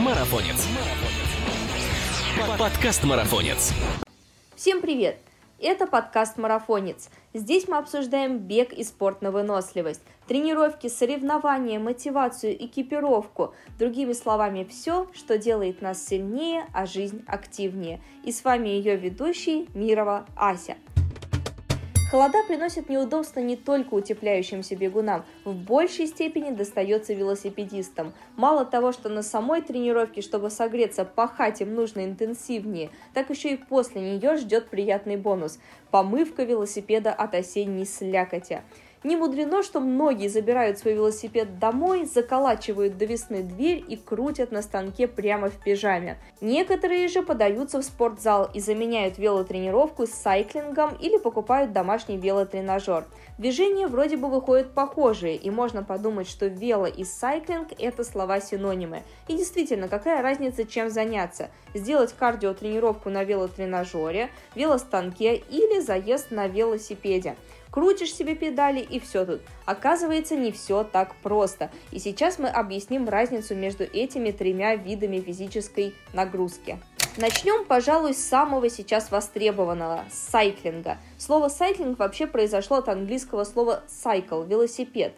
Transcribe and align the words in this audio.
Марафонец. 0.00 0.66
Подкаст 2.58 3.04
Марафонец. 3.04 3.74
Всем 4.56 4.80
привет! 4.80 5.18
Это 5.60 5.86
подкаст 5.86 6.38
«Марафонец». 6.38 7.10
Здесь 7.34 7.68
мы 7.68 7.76
обсуждаем 7.76 8.38
бег 8.38 8.72
и 8.72 8.82
спорт 8.82 9.20
на 9.20 9.30
выносливость, 9.30 10.00
тренировки, 10.26 10.88
соревнования, 10.88 11.78
мотивацию, 11.78 12.56
экипировку. 12.64 13.54
Другими 13.78 14.14
словами, 14.14 14.64
все, 14.64 15.06
что 15.12 15.36
делает 15.36 15.82
нас 15.82 16.02
сильнее, 16.02 16.64
а 16.72 16.86
жизнь 16.86 17.22
активнее. 17.26 18.00
И 18.24 18.32
с 18.32 18.42
вами 18.42 18.68
ее 18.68 18.96
ведущий 18.96 19.68
Мирова 19.74 20.24
Ася– 20.34 20.76
Холода 22.10 22.42
приносят 22.42 22.88
неудобства 22.88 23.38
не 23.38 23.54
только 23.54 23.94
утепляющимся 23.94 24.74
бегунам, 24.74 25.24
в 25.44 25.54
большей 25.54 26.08
степени 26.08 26.50
достается 26.50 27.14
велосипедистам. 27.14 28.14
Мало 28.34 28.64
того, 28.64 28.90
что 28.90 29.08
на 29.08 29.22
самой 29.22 29.62
тренировке, 29.62 30.20
чтобы 30.20 30.50
согреться, 30.50 31.04
пахать 31.04 31.60
им 31.60 31.76
нужно 31.76 32.04
интенсивнее, 32.04 32.90
так 33.14 33.30
еще 33.30 33.52
и 33.52 33.56
после 33.56 34.00
нее 34.00 34.36
ждет 34.38 34.70
приятный 34.70 35.16
бонус– 35.16 35.60
помывка 35.92 36.42
велосипеда 36.42 37.12
от 37.12 37.36
осенней 37.36 37.86
слякоти. 37.86 38.62
Не 39.02 39.16
мудрено, 39.16 39.62
что 39.62 39.80
многие 39.80 40.28
забирают 40.28 40.78
свой 40.78 40.92
велосипед 40.92 41.58
домой, 41.58 42.04
заколачивают 42.04 42.98
до 42.98 43.06
весны 43.06 43.42
дверь 43.42 43.82
и 43.88 43.96
крутят 43.96 44.52
на 44.52 44.60
станке 44.60 45.08
прямо 45.08 45.48
в 45.48 45.54
пижаме. 45.54 46.18
Некоторые 46.42 47.08
же 47.08 47.22
подаются 47.22 47.80
в 47.80 47.82
спортзал 47.82 48.50
и 48.52 48.60
заменяют 48.60 49.16
велотренировку 49.16 50.06
с 50.06 50.10
сайклингом 50.10 50.94
или 51.00 51.16
покупают 51.16 51.72
домашний 51.72 52.18
велотренажер. 52.18 53.06
Движения 53.38 53.86
вроде 53.86 54.18
бы 54.18 54.28
выходят 54.28 54.74
похожие, 54.74 55.36
и 55.36 55.48
можно 55.48 55.82
подумать, 55.82 56.28
что 56.28 56.48
вело 56.48 56.86
и 56.86 57.04
сайклинг– 57.04 57.68
это 57.78 58.04
слова-синонимы. 58.04 59.02
И 59.28 59.36
действительно, 59.38 59.88
какая 59.88 60.20
разница, 60.20 60.66
чем 60.66 60.90
заняться? 60.90 61.48
Сделать 61.72 62.12
кардиотренировку 62.12 63.08
на 63.08 63.24
велотренажере, 63.24 64.28
велостанке 64.54 65.36
или 65.36 65.80
заезд 65.80 66.30
на 66.30 66.48
велосипеде– 66.48 67.36
Крутишь 67.70 68.14
себе 68.14 68.34
педали 68.34 68.80
и 68.80 68.98
все 68.98 69.24
тут. 69.24 69.40
Оказывается, 69.64 70.36
не 70.36 70.50
все 70.50 70.82
так 70.82 71.14
просто. 71.22 71.70
И 71.92 71.98
сейчас 71.98 72.38
мы 72.38 72.48
объясним 72.48 73.08
разницу 73.08 73.54
между 73.54 73.84
этими 73.84 74.32
тремя 74.32 74.74
видами 74.74 75.20
физической 75.20 75.94
нагрузки. 76.12 76.78
Начнем, 77.16 77.64
пожалуй, 77.64 78.14
с 78.14 78.24
самого 78.24 78.68
сейчас 78.70 79.10
востребованного– 79.10 80.04
сайклинга. 80.12 80.98
Слово 81.18 81.48
сайклинг 81.48 81.98
вообще 81.98 82.26
произошло 82.26 82.78
от 82.78 82.88
английского 82.88 83.44
слова 83.44 83.82
cycle– 83.88 84.46
велосипед. 84.48 85.12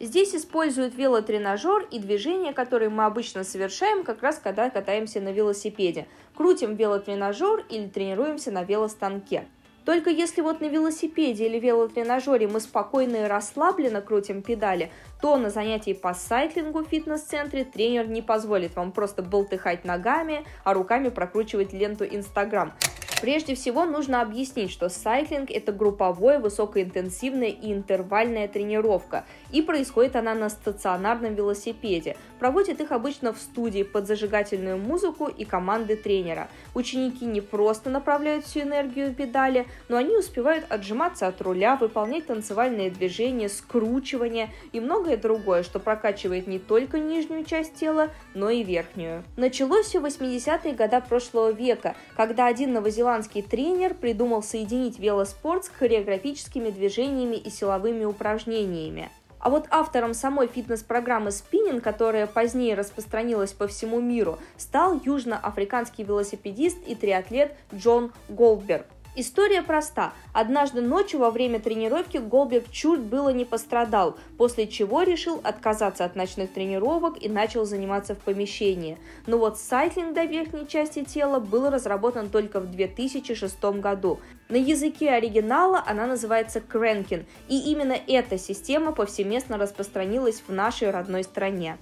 Здесь 0.00 0.34
используют 0.34 0.94
велотренажер 0.94 1.88
и 1.90 1.98
движения, 1.98 2.52
которые 2.52 2.88
мы 2.88 3.04
обычно 3.04 3.42
совершаем, 3.42 4.04
как 4.04 4.22
раз 4.22 4.38
когда 4.38 4.70
катаемся 4.70 5.20
на 5.20 5.32
велосипеде. 5.32 6.06
Крутим 6.36 6.76
велотренажер 6.76 7.64
или 7.68 7.88
тренируемся 7.88 8.52
на 8.52 8.62
велостанке. 8.62 9.48
Только 9.88 10.10
если 10.10 10.42
вот 10.42 10.60
на 10.60 10.66
велосипеде 10.66 11.46
или 11.46 11.58
велотренажере 11.58 12.46
мы 12.46 12.60
спокойно 12.60 13.16
и 13.16 13.26
расслабленно 13.26 14.02
крутим 14.02 14.42
педали, 14.42 14.92
то 15.22 15.38
на 15.38 15.48
занятии 15.48 15.94
по 15.94 16.12
сайклингу 16.12 16.84
в 16.84 16.88
фитнес-центре 16.88 17.64
тренер 17.64 18.06
не 18.06 18.20
позволит 18.20 18.76
вам 18.76 18.92
просто 18.92 19.22
болтыхать 19.22 19.86
ногами, 19.86 20.44
а 20.62 20.74
руками 20.74 21.08
прокручивать 21.08 21.72
ленту 21.72 22.04
Инстаграм. 22.04 22.74
Прежде 23.20 23.56
всего 23.56 23.84
нужно 23.84 24.22
объяснить, 24.22 24.70
что 24.70 24.88
сайклинг– 24.88 25.50
это 25.52 25.72
групповое, 25.72 26.38
высокоинтенсивная 26.38 27.48
и 27.48 27.72
интервальная 27.72 28.46
тренировка, 28.46 29.24
и 29.50 29.60
происходит 29.60 30.14
она 30.14 30.34
на 30.34 30.48
стационарном 30.48 31.34
велосипеде. 31.34 32.16
Проводят 32.38 32.80
их 32.80 32.92
обычно 32.92 33.32
в 33.32 33.38
студии 33.38 33.82
под 33.82 34.06
зажигательную 34.06 34.78
музыку 34.78 35.26
и 35.26 35.44
команды 35.44 35.96
тренера. 35.96 36.48
Ученики 36.74 37.24
не 37.24 37.40
просто 37.40 37.90
направляют 37.90 38.44
всю 38.44 38.60
энергию 38.60 39.10
в 39.10 39.14
педали, 39.14 39.66
но 39.88 39.96
они 39.96 40.16
успевают 40.16 40.64
отжиматься 40.68 41.26
от 41.26 41.40
руля, 41.42 41.74
выполнять 41.74 42.26
танцевальные 42.26 42.90
движения, 42.90 43.48
скручивания 43.48 44.50
и 44.72 44.78
многое 44.78 45.16
другое, 45.16 45.64
что 45.64 45.80
прокачивает 45.80 46.46
не 46.46 46.60
только 46.60 47.00
нижнюю 47.00 47.44
часть 47.44 47.74
тела, 47.74 48.10
но 48.34 48.48
и 48.48 48.62
верхнюю. 48.62 49.24
Началось 49.36 49.86
все 49.86 49.98
в 49.98 50.04
80-е 50.04 50.74
годы 50.74 51.02
прошлого 51.08 51.50
века, 51.50 51.96
когда 52.16 52.46
один 52.46 52.72
новозеландский 52.72 53.07
новозеландский 53.08 53.42
тренер 53.42 53.94
придумал 53.94 54.42
соединить 54.42 54.98
велоспорт 54.98 55.64
с 55.64 55.68
хореографическими 55.68 56.68
движениями 56.68 57.36
и 57.36 57.48
силовыми 57.48 58.04
упражнениями. 58.04 59.10
А 59.40 59.48
вот 59.50 59.66
автором 59.70 60.12
самой 60.12 60.46
фитнес-программы 60.48 61.30
Spinning, 61.30 61.80
которая 61.80 62.26
позднее 62.26 62.74
распространилась 62.74 63.52
по 63.52 63.66
всему 63.66 64.00
миру, 64.00 64.38
стал 64.58 65.00
южноафриканский 65.02 66.04
велосипедист 66.04 66.76
и 66.86 66.94
триатлет 66.94 67.54
Джон 67.72 68.12
Голдберг. 68.28 68.84
История 69.16 69.62
проста. 69.62 70.12
Однажды 70.32 70.80
ночью 70.80 71.18
во 71.18 71.30
время 71.30 71.58
тренировки 71.58 72.18
Голберг 72.18 72.70
чуть 72.70 73.00
было 73.00 73.30
не 73.30 73.44
пострадал, 73.44 74.16
после 74.36 74.68
чего 74.68 75.02
решил 75.02 75.40
отказаться 75.42 76.04
от 76.04 76.14
ночных 76.14 76.52
тренировок 76.52 77.20
и 77.20 77.28
начал 77.28 77.64
заниматься 77.64 78.14
в 78.14 78.18
помещении. 78.18 78.96
Но 79.26 79.38
вот 79.38 79.58
сайклинг 79.58 80.14
до 80.14 80.24
верхней 80.24 80.68
части 80.68 81.02
тела 81.02 81.40
был 81.40 81.68
разработан 81.68 82.28
только 82.28 82.60
в 82.60 82.70
2006 82.70 83.64
году. 83.80 84.20
На 84.48 84.56
языке 84.56 85.10
оригинала 85.10 85.82
она 85.84 86.06
называется 86.06 86.60
кренкин, 86.60 87.26
и 87.48 87.58
именно 87.72 87.96
эта 88.06 88.38
система 88.38 88.92
повсеместно 88.92 89.58
распространилась 89.58 90.42
в 90.46 90.52
нашей 90.52 90.90
родной 90.90 91.24
стране. 91.24 91.76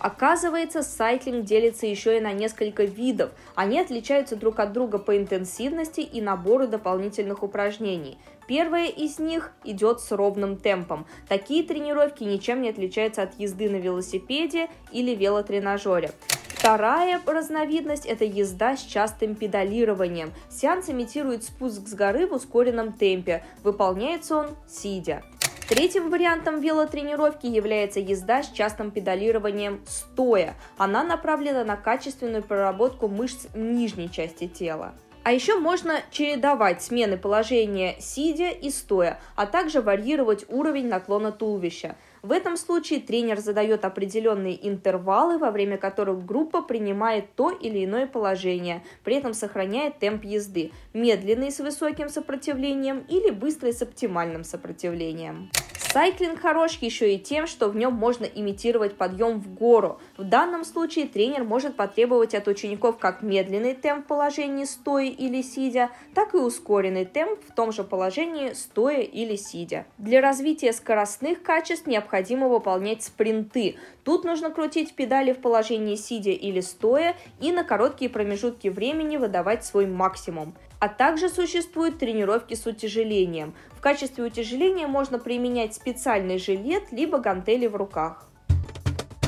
Оказывается, 0.00 0.82
сайклинг 0.82 1.44
делится 1.44 1.86
еще 1.86 2.16
и 2.16 2.20
на 2.20 2.32
несколько 2.32 2.84
видов. 2.84 3.30
Они 3.54 3.78
отличаются 3.78 4.34
друг 4.34 4.58
от 4.58 4.72
друга 4.72 4.98
по 4.98 5.16
интенсивности 5.16 6.00
и 6.00 6.22
набору 6.22 6.66
дополнительных 6.66 7.42
упражнений. 7.42 8.16
Первая 8.48 8.86
из 8.86 9.18
них 9.18 9.52
идет 9.62 10.00
с 10.00 10.10
ровным 10.10 10.56
темпом. 10.56 11.06
Такие 11.28 11.64
тренировки 11.64 12.24
ничем 12.24 12.62
не 12.62 12.70
отличаются 12.70 13.22
от 13.22 13.38
езды 13.38 13.68
на 13.68 13.76
велосипеде 13.76 14.68
или 14.90 15.14
велотренажере. 15.14 16.12
Вторая 16.48 17.20
разновидность– 17.26 18.06
это 18.06 18.24
езда 18.24 18.76
с 18.76 18.82
частым 18.82 19.34
педалированием. 19.34 20.32
Сеанс 20.48 20.88
имитирует 20.88 21.44
спуск 21.44 21.86
с 21.86 21.94
горы 21.94 22.26
в 22.26 22.32
ускоренном 22.32 22.94
темпе. 22.94 23.44
Выполняется 23.62 24.36
он 24.36 24.56
сидя. 24.66 25.22
Третьим 25.70 26.10
вариантом 26.10 26.58
велотренировки 26.58 27.46
является 27.46 28.00
езда 28.00 28.42
с 28.42 28.50
частым 28.50 28.90
педалированием 28.90 29.80
стоя. 29.86 30.56
Она 30.76 31.04
направлена 31.04 31.62
на 31.62 31.76
качественную 31.76 32.42
проработку 32.42 33.06
мышц 33.06 33.46
нижней 33.54 34.10
части 34.10 34.48
тела. 34.48 34.94
А 35.22 35.32
еще 35.32 35.58
можно 35.58 36.00
чередовать 36.10 36.82
смены 36.82 37.18
положения 37.18 37.96
сидя 38.00 38.48
и 38.48 38.70
стоя, 38.70 39.20
а 39.36 39.46
также 39.46 39.82
варьировать 39.82 40.46
уровень 40.48 40.88
наклона 40.88 41.30
туловища. 41.30 41.96
В 42.22 42.32
этом 42.32 42.56
случае 42.56 43.00
тренер 43.00 43.38
задает 43.38 43.84
определенные 43.84 44.68
интервалы, 44.68 45.38
во 45.38 45.50
время 45.50 45.76
которых 45.76 46.24
группа 46.24 46.62
принимает 46.62 47.34
то 47.34 47.50
или 47.50 47.84
иное 47.84 48.06
положение, 48.06 48.82
при 49.04 49.16
этом 49.16 49.34
сохраняя 49.34 49.90
темп 49.90 50.24
езды, 50.24 50.72
медленный 50.94 51.50
с 51.50 51.60
высоким 51.60 52.08
сопротивлением 52.08 53.04
или 53.08 53.30
быстрый 53.30 53.72
с 53.72 53.82
оптимальным 53.82 54.44
сопротивлением. 54.44 55.50
Сайклинг 55.92 56.38
хорош 56.38 56.78
еще 56.80 57.16
и 57.16 57.18
тем, 57.18 57.48
что 57.48 57.68
в 57.68 57.74
нем 57.74 57.94
можно 57.94 58.24
имитировать 58.24 58.96
подъем 58.96 59.40
в 59.40 59.52
гору. 59.54 59.98
В 60.16 60.22
данном 60.22 60.64
случае 60.64 61.08
тренер 61.08 61.42
может 61.42 61.74
потребовать 61.74 62.32
от 62.32 62.46
учеников 62.46 62.98
как 62.98 63.22
медленный 63.22 63.74
темп 63.74 64.04
в 64.04 64.06
положении 64.06 64.66
стоя 64.66 65.06
или 65.06 65.42
сидя, 65.42 65.90
так 66.14 66.34
и 66.34 66.36
ускоренный 66.36 67.06
темп 67.06 67.40
в 67.44 67.52
том 67.52 67.72
же 67.72 67.82
положении 67.82 68.52
стоя 68.52 69.00
или 69.00 69.34
сидя. 69.34 69.84
Для 69.98 70.20
развития 70.20 70.72
скоростных 70.72 71.42
качеств 71.42 71.88
необходимо 71.88 72.48
выполнять 72.48 73.02
спринты. 73.02 73.74
Тут 74.04 74.22
нужно 74.22 74.50
крутить 74.50 74.94
педали 74.94 75.32
в 75.32 75.40
положении 75.40 75.96
сидя 75.96 76.30
или 76.30 76.60
стоя 76.60 77.16
и 77.40 77.50
на 77.50 77.64
короткие 77.64 78.12
промежутки 78.12 78.68
времени 78.68 79.16
выдавать 79.16 79.64
свой 79.64 79.86
максимум. 79.86 80.54
А 80.80 80.88
также 80.88 81.28
существуют 81.28 81.98
тренировки 81.98 82.54
с 82.54 82.66
утяжелением. 82.66 83.54
В 83.72 83.80
качестве 83.80 84.24
утяжеления 84.24 84.86
можно 84.86 85.18
применять 85.18 85.74
специальный 85.74 86.38
жилет 86.38 86.90
либо 86.90 87.18
гантели 87.18 87.66
в 87.66 87.76
руках. 87.76 88.26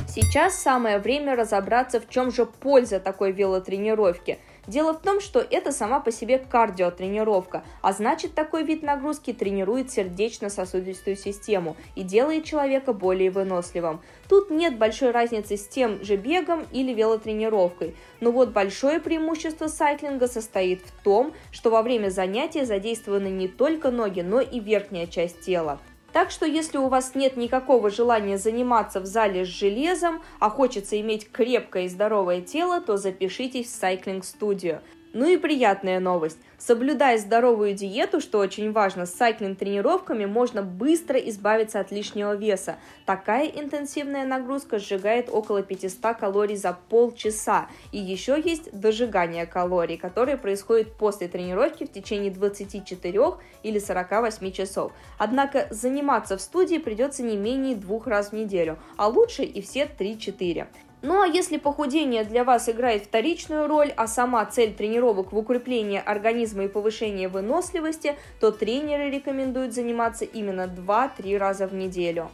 Сейчас 0.09 0.61
самое 0.61 0.99
время 0.99 1.35
разобраться, 1.35 1.99
в 1.99 2.09
чем 2.09 2.31
же 2.31 2.45
польза 2.45 2.99
такой 2.99 3.31
велотренировки– 3.31 4.39
Дело 4.65 4.93
в 4.93 5.01
том, 5.01 5.19
что 5.19 5.39
это 5.39 5.73
сама 5.73 5.99
по 5.99 6.11
себе 6.11 6.37
кардиотренировка, 6.39 7.63
а 7.81 7.91
значит 7.91 8.33
такой 8.33 8.63
вид 8.63 8.81
нагрузки 8.81 9.33
тренирует 9.33 9.91
сердечно-сосудистую 9.91 11.17
систему 11.17 11.75
и 11.95 12.03
делает 12.03 12.45
человека 12.45 12.93
более 12.93 13.29
выносливым. 13.29 14.01
Тут 14.29 14.49
нет 14.49 14.77
большой 14.77 15.11
разницы 15.11 15.57
с 15.57 15.67
тем 15.67 16.01
же 16.03 16.15
бегом 16.15 16.65
или 16.71 16.93
велотренировкой, 16.93 17.95
но 18.21 18.31
вот 18.31 18.49
большое 18.49 19.01
преимущество 19.01 19.67
сайклинга 19.67 20.27
состоит 20.27 20.81
в 20.81 21.03
том, 21.03 21.33
что 21.51 21.69
во 21.69 21.81
время 21.81 22.09
занятия 22.09 22.65
задействованы 22.65 23.27
не 23.27 23.49
только 23.49 23.91
ноги, 23.91 24.21
но 24.21 24.39
и 24.39 24.61
верхняя 24.61 25.07
часть 25.07 25.41
тела. 25.41 25.79
Так 26.13 26.29
что 26.29 26.45
если 26.45 26.77
у 26.77 26.89
вас 26.89 27.15
нет 27.15 27.37
никакого 27.37 27.89
желания 27.89 28.37
заниматься 28.37 28.99
в 28.99 29.05
зале 29.07 29.45
с 29.45 29.47
железом, 29.47 30.21
а 30.39 30.51
хочется 30.51 31.01
иметь 31.01 31.31
крепкое 31.31 31.85
и 31.85 31.89
здоровое 31.89 32.41
тело, 32.41 32.81
то 32.81 32.97
запишитесь 32.97 33.65
в 33.65 33.83
Cycling 33.83 34.21
Studio. 34.21 34.81
Ну 35.13 35.27
и 35.27 35.37
приятная 35.37 35.99
новость. 35.99 36.39
Соблюдая 36.57 37.19
здоровую 37.19 37.75
диету, 37.75 38.19
что 38.19 38.39
очень 38.39 38.71
важно, 38.71 39.05
с 39.05 39.13
сайклинг-тренировками 39.13 40.25
можно 40.25 40.63
быстро 40.63 41.19
избавиться 41.19 41.79
от 41.79 41.91
лишнего 41.91 42.35
веса. 42.35 42.77
Такая 43.05 43.45
интенсивная 43.45 44.25
нагрузка 44.25 44.79
сжигает 44.79 45.29
около 45.29 45.61
500 45.61 46.17
калорий 46.17 46.55
за 46.55 46.75
полчаса. 46.89 47.67
И 47.91 47.99
еще 47.99 48.41
есть 48.43 48.71
дожигание 48.71 49.45
калорий, 49.45 49.97
которое 49.97 50.35
происходит 50.35 50.93
после 50.97 51.27
тренировки 51.27 51.85
в 51.85 51.91
течение 51.91 52.31
24 52.31 53.19
или 53.61 53.77
48 53.77 54.51
часов. 54.51 54.93
Однако 55.19 55.67
заниматься 55.69 56.37
в 56.37 56.41
студии 56.41 56.79
придется 56.79 57.21
не 57.21 57.37
менее 57.37 57.75
двух 57.75 58.07
раз 58.07 58.29
в 58.29 58.33
неделю, 58.33 58.79
а 58.97 59.09
лучше 59.09 59.43
и 59.43 59.61
все 59.61 59.85
3-4. 59.85 60.65
Ну 61.03 61.21
а 61.21 61.27
если 61.27 61.57
похудение 61.57 62.23
для 62.23 62.45
вас 62.45 62.69
играет 62.69 63.03
вторичную 63.03 63.67
роль, 63.67 63.91
а 63.97 64.07
сама 64.07 64.45
цель 64.45 64.73
тренировок 64.73 65.33
в 65.33 65.37
укреплении 65.37 66.01
организма 66.03 66.63
и 66.63 66.67
повышении 66.69 67.27
выносливости, 67.27 68.15
то 68.39 68.51
тренеры 68.51 69.11
рекомендуют 69.11 69.73
заниматься 69.73 70.23
именно 70.23 70.61
2-3 70.65 71.37
раза 71.37 71.67
в 71.67 71.73
неделю. 71.73 72.31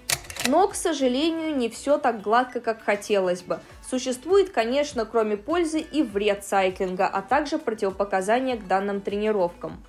Но, 0.47 0.67
к 0.67 0.75
сожалению, 0.75 1.55
не 1.55 1.67
все 1.69 1.97
так 1.97 2.21
гладко, 2.21 2.59
как 2.59 2.83
хотелось 2.83 3.41
бы. 3.41 3.59
Существует, 3.89 4.51
конечно, 4.51 5.03
кроме 5.03 5.35
пользы 5.35 5.79
и 5.79 6.03
вред 6.03 6.45
сайклинга, 6.45 7.07
а 7.07 7.23
также 7.23 7.57
противопоказания 7.57 8.55
к 8.55 8.67
данным 8.67 9.01
тренировкам. 9.01 9.83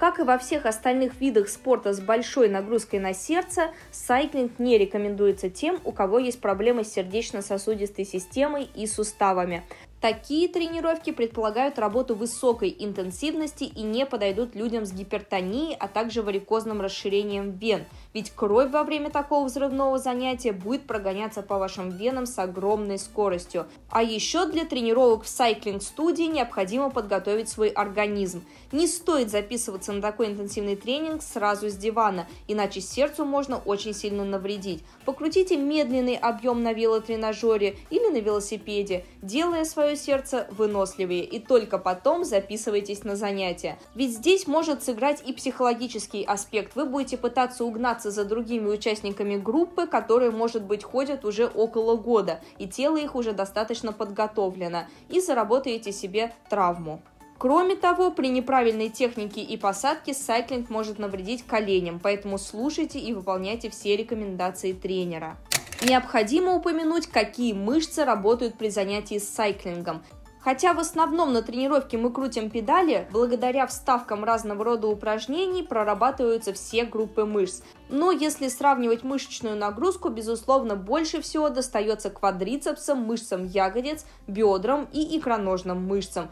Как 0.00 0.18
и 0.18 0.22
во 0.22 0.38
всех 0.38 0.64
остальных 0.64 1.20
видах 1.20 1.50
спорта 1.50 1.92
с 1.92 2.00
большой 2.00 2.48
нагрузкой 2.48 3.00
на 3.00 3.12
сердце, 3.12 3.68
сайклинг 3.92 4.58
не 4.58 4.78
рекомендуется 4.78 5.50
тем, 5.50 5.78
у 5.84 5.92
кого 5.92 6.18
есть 6.18 6.40
проблемы 6.40 6.84
с 6.84 6.92
сердечно-сосудистой 6.94 8.06
системой 8.06 8.66
и 8.74 8.86
суставами. 8.86 9.62
Такие 10.00 10.48
тренировки 10.48 11.12
предполагают 11.12 11.78
работу 11.78 12.14
высокой 12.14 12.74
интенсивности 12.78 13.64
и 13.64 13.82
не 13.82 14.06
подойдут 14.06 14.54
людям 14.54 14.86
с 14.86 14.92
гипертонией, 14.92 15.76
а 15.78 15.88
также 15.88 16.22
варикозным 16.22 16.80
расширением 16.80 17.50
вен, 17.50 17.84
ведь 18.14 18.30
кровь 18.30 18.70
во 18.70 18.82
время 18.82 19.10
такого 19.10 19.44
взрывного 19.44 19.98
занятия 19.98 20.52
будет 20.52 20.86
прогоняться 20.86 21.42
по 21.42 21.58
вашим 21.58 21.90
венам 21.90 22.24
с 22.24 22.38
огромной 22.38 22.98
скоростью. 22.98 23.66
А 23.90 24.02
еще 24.02 24.46
для 24.46 24.64
тренировок 24.64 25.24
в 25.24 25.28
сайклинг-студии 25.28 26.22
необходимо 26.22 26.88
подготовить 26.88 27.50
свой 27.50 27.68
организм. 27.68 28.42
Не 28.72 28.86
стоит 28.86 29.30
записываться 29.30 29.92
на 29.92 30.00
такой 30.00 30.28
интенсивный 30.28 30.76
тренинг 30.76 31.22
сразу 31.22 31.68
с 31.68 31.74
дивана, 31.74 32.26
иначе 32.48 32.80
сердцу 32.80 33.26
можно 33.26 33.58
очень 33.58 33.92
сильно 33.92 34.24
навредить. 34.24 34.82
Покрутите 35.04 35.58
медленный 35.58 36.16
объем 36.16 36.62
на 36.62 36.72
велотренажере 36.72 37.76
или 37.90 38.08
на 38.10 38.20
велосипеде, 38.20 39.04
делая 39.20 39.66
свое 39.66 39.89
свое 39.90 39.96
сердце 39.96 40.46
выносливее, 40.50 41.24
и 41.24 41.38
только 41.38 41.78
потом 41.78 42.24
записывайтесь 42.24 43.04
на 43.04 43.16
занятия. 43.16 43.78
Ведь 43.94 44.12
здесь 44.12 44.46
может 44.46 44.82
сыграть 44.82 45.22
и 45.26 45.32
психологический 45.32 46.24
аспект. 46.24 46.76
Вы 46.76 46.86
будете 46.86 47.16
пытаться 47.16 47.64
угнаться 47.64 48.10
за 48.10 48.24
другими 48.24 48.68
участниками 48.68 49.36
группы, 49.36 49.86
которые, 49.86 50.30
может 50.30 50.62
быть, 50.62 50.84
ходят 50.84 51.24
уже 51.24 51.46
около 51.46 51.96
года, 51.96 52.40
и 52.58 52.68
тело 52.68 52.96
их 52.96 53.14
уже 53.14 53.32
достаточно 53.32 53.92
подготовлено, 53.92 54.84
и 55.08 55.20
заработаете 55.20 55.92
себе 55.92 56.32
травму. 56.48 57.02
Кроме 57.38 57.74
того, 57.74 58.10
при 58.10 58.28
неправильной 58.28 58.90
технике 58.90 59.40
и 59.40 59.56
посадке 59.56 60.12
сайклинг 60.12 60.68
может 60.68 60.98
навредить 60.98 61.44
коленям, 61.46 61.98
поэтому 61.98 62.38
слушайте 62.38 62.98
и 62.98 63.14
выполняйте 63.14 63.70
все 63.70 63.96
рекомендации 63.96 64.72
тренера. 64.72 65.38
Необходимо 65.82 66.54
упомянуть, 66.54 67.06
какие 67.06 67.54
мышцы 67.54 68.04
работают 68.04 68.58
при 68.58 68.68
занятии 68.68 69.18
с 69.18 69.28
сайклингом. 69.28 70.02
Хотя 70.42 70.72
в 70.72 70.78
основном 70.78 71.32
на 71.32 71.42
тренировке 71.42 71.98
мы 71.98 72.10
крутим 72.10 72.48
педали, 72.48 73.06
благодаря 73.12 73.66
вставкам 73.66 74.24
разного 74.24 74.64
рода 74.64 74.88
упражнений 74.88 75.62
прорабатываются 75.62 76.54
все 76.54 76.84
группы 76.84 77.24
мышц. 77.24 77.62
Но 77.90 78.10
если 78.10 78.48
сравнивать 78.48 79.04
мышечную 79.04 79.56
нагрузку, 79.56 80.08
безусловно, 80.08 80.76
больше 80.76 81.20
всего 81.20 81.50
достается 81.50 82.08
квадрицепсам, 82.08 83.00
мышцам 83.00 83.46
ягодиц, 83.46 84.06
бедрам 84.26 84.88
и 84.92 85.18
икроножным 85.18 85.86
мышцам. 85.86 86.30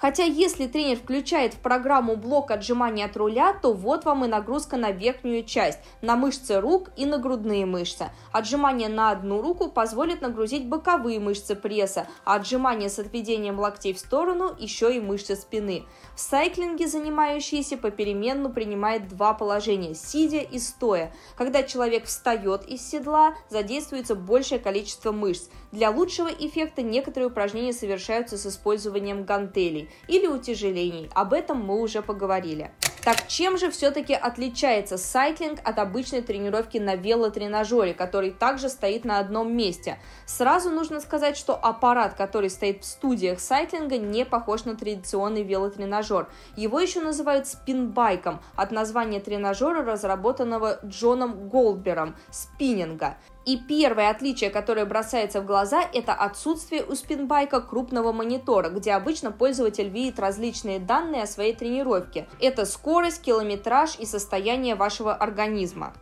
Хотя 0.00 0.24
если 0.24 0.66
тренер 0.66 0.96
включает 0.96 1.52
в 1.52 1.58
программу 1.58 2.16
блок 2.16 2.50
отжимания 2.50 3.04
от 3.04 3.16
руля, 3.18 3.52
то 3.52 3.74
вот 3.74 4.06
вам 4.06 4.24
и 4.24 4.28
нагрузка 4.28 4.78
на 4.78 4.92
верхнюю 4.92 5.44
часть, 5.44 5.78
на 6.00 6.16
мышцы 6.16 6.58
рук 6.58 6.88
и 6.96 7.04
на 7.04 7.18
грудные 7.18 7.66
мышцы. 7.66 8.10
Отжимание 8.32 8.88
на 8.88 9.10
одну 9.10 9.42
руку 9.42 9.68
позволит 9.68 10.22
нагрузить 10.22 10.66
боковые 10.66 11.20
мышцы 11.20 11.54
пресса, 11.54 12.06
а 12.24 12.36
отжимание 12.36 12.88
с 12.88 12.98
отведением 12.98 13.60
локтей 13.60 13.92
в 13.92 13.98
сторону 13.98 14.56
еще 14.58 14.96
и 14.96 15.00
мышцы 15.00 15.36
спины. 15.36 15.84
В 16.14 16.20
сайклинге 16.20 16.86
занимающийся 16.86 17.76
попеременно 17.76 18.48
принимает 18.48 19.08
два 19.08 19.34
положения– 19.34 19.94
сидя 19.94 20.40
и 20.40 20.58
стоя. 20.58 21.12
Когда 21.36 21.62
человек 21.62 22.06
встает 22.06 22.66
из 22.66 22.88
седла, 22.88 23.34
задействуется 23.50 24.14
большее 24.14 24.60
количество 24.60 25.12
мышц. 25.12 25.50
Для 25.72 25.90
лучшего 25.90 26.28
эффекта 26.28 26.80
некоторые 26.80 27.28
упражнения 27.28 27.74
совершаются 27.74 28.38
с 28.38 28.46
использованием 28.46 29.24
гантелей 29.24 29.89
или 30.08 30.26
утяжелений. 30.26 31.10
Об 31.14 31.32
этом 31.32 31.64
мы 31.64 31.80
уже 31.80 32.02
поговорили. 32.02 32.70
Так 33.02 33.28
чем 33.28 33.56
же 33.56 33.70
все-таки 33.70 34.12
отличается 34.12 34.98
сайклинг 34.98 35.60
от 35.64 35.78
обычной 35.78 36.20
тренировки 36.20 36.76
на 36.76 36.96
велотренажере, 36.96 37.94
который 37.94 38.30
также 38.30 38.68
стоит 38.68 39.06
на 39.06 39.18
одном 39.18 39.56
месте? 39.56 39.98
Сразу 40.26 40.68
нужно 40.68 41.00
сказать, 41.00 41.38
что 41.38 41.54
аппарат, 41.54 42.14
который 42.14 42.50
стоит 42.50 42.84
в 42.84 42.86
студиях 42.86 43.40
сайклинга, 43.40 43.96
не 43.96 44.26
похож 44.26 44.64
на 44.64 44.76
традиционный 44.76 45.42
велотренажер. 45.42 46.28
Его 46.56 46.78
еще 46.78 47.00
называют 47.00 47.46
спинбайком 47.46 48.40
от 48.54 48.70
названия 48.70 49.20
тренажера, 49.20 49.82
разработанного 49.82 50.78
Джоном 50.84 51.48
Голдбером– 51.48 52.16
спиннинга. 52.30 53.16
И 53.50 53.56
первое 53.56 54.10
отличие, 54.10 54.48
которое 54.48 54.86
бросается 54.86 55.40
в 55.40 55.44
глаза, 55.44 55.82
это 55.92 56.14
отсутствие 56.14 56.84
у 56.84 56.94
спинбайка 56.94 57.60
крупного 57.60 58.12
монитора, 58.12 58.68
где 58.68 58.92
обычно 58.92 59.32
пользователь 59.32 59.88
видит 59.88 60.20
различные 60.20 60.78
данные 60.78 61.24
о 61.24 61.26
своей 61.26 61.52
тренировке. 61.52 62.28
Это 62.40 62.64
скорость, 62.64 63.22
километраж 63.22 63.98
и 63.98 64.06
состояние 64.06 64.76
вашего 64.76 65.12
организма. 65.12 65.92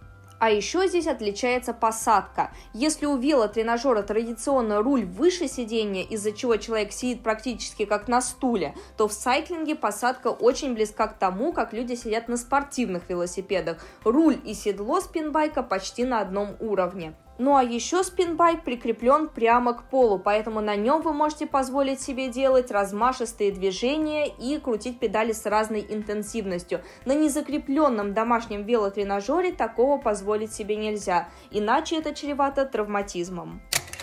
А 0.40 0.50
еще 0.50 0.88
здесь 0.88 1.06
отличается 1.06 1.72
посадка. 1.72 2.52
Если 2.74 3.06
у 3.06 3.16
велотренажера 3.16 4.02
традиционно 4.02 4.82
руль 4.82 5.06
выше 5.06 5.48
сидения, 5.48 6.04
из-за 6.04 6.32
чего 6.32 6.56
человек 6.56 6.92
сидит 6.92 7.22
практически 7.22 7.86
как 7.86 8.08
на 8.08 8.20
стуле, 8.20 8.74
то 8.98 9.08
в 9.08 9.14
сайклинге 9.14 9.74
посадка 9.74 10.28
очень 10.28 10.74
близка 10.74 11.06
к 11.06 11.18
тому, 11.18 11.54
как 11.54 11.72
люди 11.72 11.94
сидят 11.94 12.28
на 12.28 12.36
спортивных 12.36 13.08
велосипедах. 13.08 13.78
Руль 14.04 14.38
и 14.44 14.52
седло 14.52 15.00
спинбайка 15.00 15.62
почти 15.62 16.04
на 16.04 16.20
одном 16.20 16.54
уровне. 16.60 17.16
Ну 17.38 17.54
а 17.54 17.62
еще 17.62 18.02
спинбайк 18.02 18.64
прикреплен 18.64 19.28
прямо 19.28 19.72
к 19.72 19.84
полу, 19.84 20.18
поэтому 20.18 20.60
на 20.60 20.74
нем 20.74 21.02
вы 21.02 21.12
можете 21.12 21.46
позволить 21.46 22.00
себе 22.00 22.28
делать 22.28 22.72
размашистые 22.72 23.52
движения 23.52 24.26
и 24.26 24.58
крутить 24.58 24.98
педали 24.98 25.32
с 25.32 25.46
разной 25.46 25.86
интенсивностью. 25.88 26.80
На 27.04 27.14
незакрепленном 27.14 28.12
домашнем 28.12 28.64
велотренажере 28.64 29.52
такого 29.52 29.98
позволить 29.98 30.52
себе 30.52 30.74
нельзя, 30.74 31.28
иначе 31.52 31.98
это 31.98 32.12
чревато 32.12 32.64
травматизмом. 32.64 33.60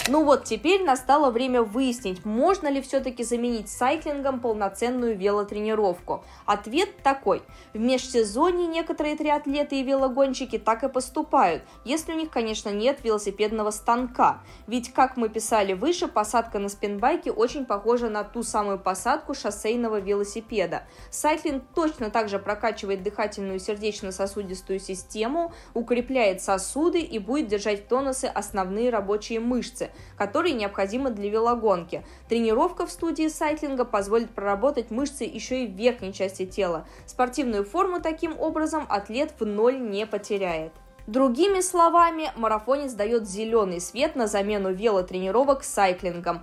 Ну 0.08 0.24
вот, 0.24 0.44
теперь 0.44 0.84
настало 0.84 1.32
время 1.32 1.64
выяснить, 1.64 2.26
можно 2.26 2.68
ли 2.68 2.80
все-таки 2.80 3.24
заменить 3.24 3.70
сайклингом 3.70 4.40
полноценную 4.40 5.18
велотренировку. 5.18 6.24
Ответ 6.46 7.02
такой. 7.02 7.42
В 7.74 7.80
межсезонье 7.80 8.68
некоторые 8.68 9.16
триатлеты 9.16 9.80
и 9.80 9.84
велогонщики 9.84 10.60
так 10.60 10.84
и 10.84 10.90
поступают, 10.90 11.64
если 11.86 12.14
у 12.14 12.18
них, 12.18 12.30
конечно, 12.30 12.70
нет 12.70 13.04
велосипедного 13.04 13.72
станка. 13.72 14.42
Ведь, 14.68 14.94
как 14.94 15.18
мы 15.18 15.28
писали 15.28 15.74
выше, 15.74 16.08
посадка 16.08 16.60
на 16.60 16.70
спинбайке 16.70 17.32
очень 17.32 17.66
похожа 17.66 18.08
на 18.08 18.24
ту 18.24 18.44
самую 18.44 18.78
посадку 18.78 19.34
шоссейного 19.34 20.00
велосипеда. 20.00 20.84
Сайклинг 21.10 21.64
точно 21.74 22.12
так 22.12 22.30
же 22.30 22.38
прокачивает 22.38 23.02
дыхательную 23.02 23.60
сердечно-сосудистую 23.60 24.80
систему, 24.80 25.52
укрепляет 25.74 26.44
сосуды 26.44 27.00
и 27.00 27.18
будет 27.18 27.48
держать 27.48 27.86
в 27.86 27.88
тонусе 27.88 28.28
основные 28.28 28.92
рабочие 28.92 29.40
мышцы, 29.40 29.90
которые 30.18 30.54
необходимы 30.54 31.10
для 31.10 31.30
велогонки. 31.30 32.04
Тренировка 32.30 32.86
в 32.86 32.92
студии 32.92 33.28
сайклинга 33.28 33.86
позволит 33.86 34.32
проработать 34.32 34.92
мышцы 34.92 35.24
еще 35.24 35.64
и 35.64 35.68
в 35.68 35.76
верхней 35.76 36.14
части 36.14 36.46
тела. 36.46 36.86
Спортивную 37.06 37.64
форму 37.64 38.02
таким 38.02 38.40
образом 38.40 38.86
атлет 38.90 39.34
в 39.40 39.46
ноль 39.46 39.80
не 39.80 40.06
потеряет. 40.06 40.72
Другими 41.08 41.62
словами, 41.62 42.32
марафонец 42.36 42.94
дает 42.94 43.28
зеленый 43.28 43.80
свет 43.80 44.16
на 44.16 44.26
замену 44.26 44.74
велотренировок 44.74 45.64
сайклингом. 45.64 46.42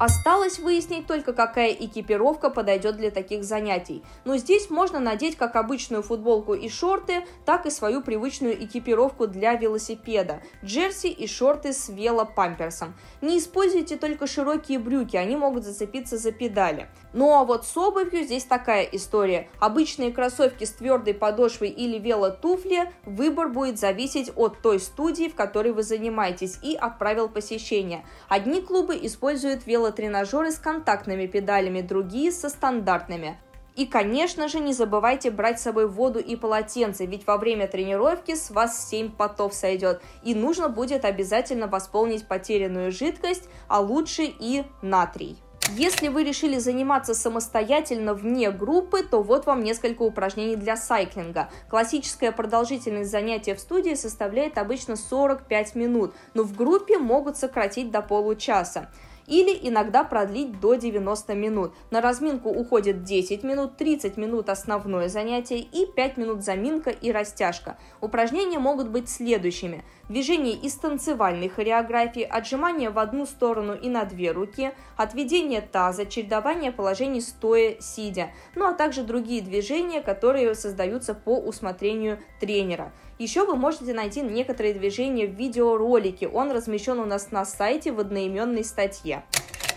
Осталось 0.00 0.58
выяснить 0.58 1.06
только, 1.06 1.34
какая 1.34 1.72
экипировка 1.72 2.48
подойдет 2.48 2.96
для 2.96 3.10
таких 3.10 3.44
занятий. 3.44 4.02
Но 4.24 4.38
здесь 4.38 4.70
можно 4.70 4.98
надеть 4.98 5.36
как 5.36 5.56
обычную 5.56 6.02
футболку 6.02 6.54
и 6.54 6.70
шорты, 6.70 7.26
так 7.44 7.66
и 7.66 7.70
свою 7.70 8.00
привычную 8.00 8.64
экипировку 8.64 9.26
для 9.26 9.52
велосипеда– 9.56 10.40
джерси 10.64 11.08
и 11.08 11.26
шорты 11.26 11.74
с 11.74 11.90
велопамперсом. 11.90 12.94
Не 13.20 13.38
используйте 13.38 13.98
только 13.98 14.26
широкие 14.26 14.78
брюки, 14.78 15.18
они 15.18 15.36
могут 15.36 15.64
зацепиться 15.64 16.16
за 16.16 16.32
педали. 16.32 16.88
Ну 17.12 17.34
а 17.34 17.44
вот 17.44 17.66
с 17.66 17.76
обувью 17.76 18.24
здесь 18.24 18.44
такая 18.44 18.84
история. 18.84 19.50
Обычные 19.58 20.12
кроссовки 20.12 20.64
с 20.64 20.70
твердой 20.70 21.12
подошвой 21.12 21.68
или 21.68 21.98
велотуфли– 21.98 22.90
выбор 23.04 23.50
будет 23.50 23.78
зависеть 23.78 24.32
от 24.34 24.62
той 24.62 24.80
студии, 24.80 25.28
в 25.28 25.34
которой 25.34 25.72
вы 25.72 25.82
занимаетесь, 25.82 26.58
и 26.62 26.74
от 26.74 26.98
правил 26.98 27.28
посещения. 27.28 28.06
Одни 28.30 28.62
клубы 28.62 28.98
используют 29.02 29.66
вело 29.66 29.89
велотренажеры 29.90 30.52
с 30.52 30.58
контактными 30.58 31.26
педалями, 31.26 31.80
другие 31.80 32.30
со 32.32 32.48
стандартными. 32.48 33.38
И, 33.76 33.86
конечно 33.86 34.48
же, 34.48 34.60
не 34.60 34.72
забывайте 34.72 35.30
брать 35.30 35.60
с 35.60 35.62
собой 35.62 35.86
воду 35.88 36.18
и 36.18 36.36
полотенце, 36.36 37.06
ведь 37.06 37.26
во 37.26 37.36
время 37.38 37.66
тренировки 37.66 38.34
с 38.34 38.50
вас 38.50 38.88
7 38.88 39.12
потов 39.12 39.54
сойдет, 39.54 40.02
и 40.22 40.34
нужно 40.34 40.68
будет 40.68 41.04
обязательно 41.04 41.66
восполнить 41.66 42.26
потерянную 42.26 42.92
жидкость, 42.92 43.48
а 43.68 43.80
лучше 43.80 44.24
и 44.24 44.64
натрий. 44.82 45.38
Если 45.76 46.08
вы 46.08 46.24
решили 46.24 46.58
заниматься 46.58 47.14
самостоятельно 47.14 48.12
вне 48.12 48.50
группы, 48.50 49.04
то 49.04 49.22
вот 49.22 49.46
вам 49.46 49.62
несколько 49.62 50.02
упражнений 50.02 50.56
для 50.56 50.76
сайклинга. 50.76 51.48
Классическая 51.68 52.32
продолжительность 52.32 53.10
занятия 53.10 53.54
в 53.54 53.60
студии 53.60 53.94
составляет 53.94 54.58
обычно 54.58 54.96
45 54.96 55.76
минут, 55.76 56.12
но 56.34 56.42
в 56.42 56.56
группе 56.56 56.98
могут 56.98 57.36
сократить 57.36 57.92
до 57.92 58.02
получаса 58.02 58.88
или 59.30 59.56
иногда 59.62 60.04
продлить 60.04 60.60
до 60.60 60.74
90 60.74 61.34
минут. 61.34 61.72
На 61.90 62.02
разминку 62.02 62.50
уходит 62.50 63.04
10 63.04 63.44
минут, 63.44 63.76
30 63.78 64.16
минут 64.18 64.50
основное 64.50 65.08
занятие 65.08 65.60
и 65.60 65.86
5 65.86 66.16
минут 66.18 66.44
заминка 66.44 66.90
и 66.90 67.12
растяжка. 67.12 67.78
Упражнения 68.00 68.58
могут 68.58 68.88
быть 68.88 69.08
следующими. 69.08 69.84
Движение 70.08 70.54
из 70.54 70.74
танцевальной 70.74 71.48
хореографии, 71.48 72.22
отжимание 72.22 72.90
в 72.90 72.98
одну 72.98 73.24
сторону 73.24 73.74
и 73.74 73.88
на 73.88 74.04
две 74.04 74.32
руки, 74.32 74.72
отведение 74.96 75.60
таза, 75.60 76.04
чередование 76.04 76.72
положений 76.72 77.20
стоя-сидя, 77.20 78.30
ну 78.56 78.66
а 78.66 78.74
также 78.74 79.04
другие 79.04 79.40
движения, 79.40 80.00
которые 80.00 80.56
создаются 80.56 81.14
по 81.14 81.38
усмотрению 81.38 82.18
тренера. 82.40 82.92
Еще 83.20 83.44
вы 83.44 83.54
можете 83.54 83.92
найти 83.92 84.22
некоторые 84.22 84.72
движения 84.72 85.26
в 85.26 85.34
видеоролике, 85.34 86.26
он 86.26 86.50
размещен 86.52 86.98
у 86.98 87.04
нас 87.04 87.30
на 87.30 87.44
сайте 87.44 87.92
в 87.92 88.00
одноименной 88.00 88.64
статье. 88.64 89.24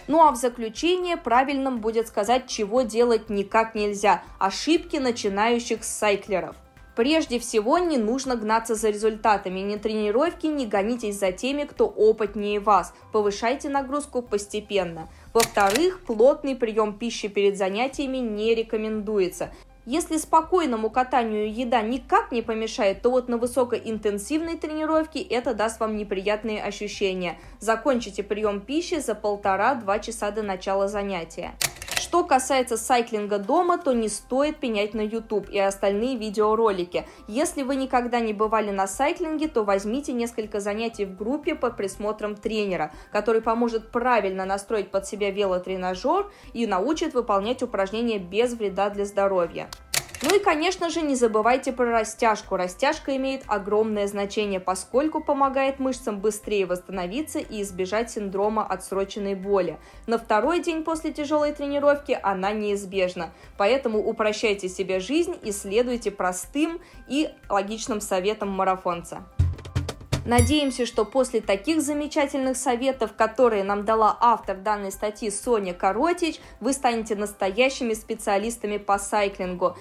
Ну 0.07 0.21
а 0.25 0.31
в 0.31 0.37
заключение 0.37 1.17
правильным 1.17 1.81
будет 1.81 2.07
сказать, 2.07 2.47
чего 2.47 2.83
делать 2.83 3.29
никак 3.29 3.75
нельзя. 3.75 4.23
Ошибки 4.39 4.95
начинающих 4.95 5.83
сайклеров. 5.83 6.55
Прежде 6.95 7.37
всего, 7.37 7.79
не 7.79 7.97
нужно 7.97 8.37
гнаться 8.37 8.75
за 8.75 8.91
результатами. 8.91 9.59
Ни 9.59 9.75
тренировки, 9.75 10.45
не 10.45 10.65
гонитесь 10.65 11.19
за 11.19 11.33
теми, 11.33 11.65
кто 11.65 11.85
опытнее 11.85 12.61
вас. 12.61 12.93
Повышайте 13.11 13.67
нагрузку 13.67 14.21
постепенно. 14.21 15.09
Во-вторых, 15.33 15.99
плотный 16.05 16.55
прием 16.55 16.97
пищи 16.97 17.27
перед 17.27 17.57
занятиями 17.57 18.17
не 18.17 18.55
рекомендуется. 18.55 19.51
Если 19.85 20.15
спокойному 20.15 20.89
катанию 20.89 21.53
еда 21.53 21.81
никак 21.81 22.31
не 22.31 22.41
помешает, 22.41 23.01
то 23.01 23.11
вот 23.11 23.27
на 23.27 23.37
высокоинтенсивной 23.37 24.57
тренировке 24.57 25.21
это 25.21 25.53
даст 25.53 25.81
вам 25.81 25.97
неприятные 25.97 26.63
ощущения. 26.63 27.37
Закончите 27.59 28.23
прием 28.23 28.61
пищи 28.61 28.99
за 28.99 29.13
полтора-два 29.13 29.99
часа 29.99 30.31
до 30.31 30.41
начала 30.41 30.87
занятия. 30.87 31.53
Что 32.13 32.23
касается 32.23 32.77
сайклинга 32.77 33.39
дома, 33.39 33.79
то 33.79 33.91
не 33.91 34.07
стоит 34.07 34.59
пенять 34.59 34.93
на 34.93 35.01
YouTube 35.01 35.49
и 35.49 35.57
остальные 35.57 36.15
видеоролики. 36.15 37.07
Если 37.27 37.63
вы 37.63 37.75
никогда 37.75 38.19
не 38.19 38.33
бывали 38.33 38.69
на 38.69 38.85
сайклинге, 38.85 39.47
то 39.47 39.63
возьмите 39.63 40.13
несколько 40.13 40.59
занятий 40.59 41.05
в 41.05 41.17
группе 41.17 41.55
под 41.55 41.75
присмотром 41.75 42.35
тренера, 42.35 42.91
который 43.11 43.41
поможет 43.41 43.89
правильно 43.89 44.45
настроить 44.45 44.91
под 44.91 45.07
себя 45.07 45.31
велотренажер 45.31 46.31
и 46.53 46.67
научит 46.67 47.15
выполнять 47.15 47.63
упражнения 47.63 48.19
без 48.19 48.53
вреда 48.53 48.91
для 48.91 49.05
здоровья. 49.05 49.67
Ну 50.23 50.37
и, 50.37 50.39
конечно 50.39 50.89
же, 50.89 51.01
не 51.01 51.15
забывайте 51.15 51.73
про 51.73 51.91
растяжку. 51.91 52.55
Растяжка 52.55 53.13
имеет 53.17 53.43
огромное 53.47 54.07
значение, 54.07 54.61
поскольку 54.61 55.21
помогает 55.21 55.79
мышцам 55.79 56.19
быстрее 56.19 56.65
восстановиться 56.65 57.39
и 57.39 57.61
избежать 57.61 58.09
синдрома 58.09 58.65
отсроченной 58.65 59.35
боли. 59.35 59.77
На 60.07 60.17
второй 60.17 60.61
день 60.61 60.85
после 60.85 61.11
тяжелой 61.11 61.51
тренировки 61.51 62.17
она 62.23 62.53
неизбежна. 62.53 63.31
Поэтому 63.57 63.99
упрощайте 63.99 64.69
себе 64.69 65.01
жизнь 65.01 65.35
и 65.43 65.51
следуйте 65.51 66.09
простым 66.09 66.79
и 67.09 67.29
логичным 67.49 67.99
советам 67.99 68.49
марафонца. 68.49 69.25
Надеемся, 70.25 70.85
что 70.85 71.03
после 71.03 71.41
таких 71.41 71.81
замечательных 71.81 72.55
советов, 72.55 73.11
которые 73.13 73.65
нам 73.65 73.83
дала 73.83 74.17
автор 74.21 74.55
данной 74.55 74.93
статьи 74.93 75.29
Соня 75.29 75.73
Коротич, 75.73 76.39
вы 76.61 76.71
станете 76.71 77.17
настоящими 77.17 77.93
специалистами 77.93 78.77
по 78.77 78.97
сайклингу. 78.97 79.75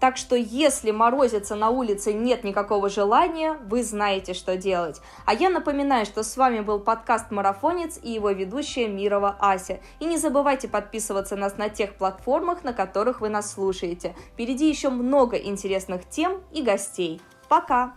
Так 0.00 0.16
что 0.16 0.36
если 0.36 0.90
морозиться 0.90 1.56
на 1.56 1.70
улице 1.70 2.12
нет 2.12 2.44
никакого 2.44 2.88
желания, 2.88 3.54
вы 3.64 3.82
знаете, 3.82 4.32
что 4.32 4.56
делать. 4.56 5.00
А 5.26 5.34
я 5.34 5.50
напоминаю, 5.50 6.06
что 6.06 6.22
с 6.22 6.36
вами 6.36 6.60
был 6.60 6.78
подкаст 6.78 7.30
«Марафонец» 7.30 7.98
и 8.02 8.10
его 8.10 8.30
ведущая 8.30 8.88
Мирова 8.88 9.36
Ася. 9.40 9.80
И 9.98 10.04
не 10.04 10.16
забывайте 10.16 10.68
подписываться 10.68 11.36
нас 11.36 11.56
на 11.58 11.68
тех 11.68 11.94
платформах, 11.94 12.62
на 12.62 12.72
которых 12.72 13.20
вы 13.20 13.28
нас 13.28 13.52
слушаете. 13.52 14.14
Впереди 14.32 14.68
еще 14.68 14.90
много 14.90 15.36
интересных 15.36 16.08
тем 16.08 16.40
и 16.52 16.62
гостей. 16.62 17.20
Пока! 17.48 17.94